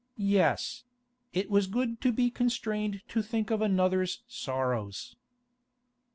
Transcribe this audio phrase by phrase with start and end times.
[0.17, 0.83] Yes;
[1.31, 5.15] it was good to be constrained to think of another's sorrows.